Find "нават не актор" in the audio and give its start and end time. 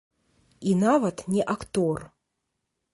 0.85-1.97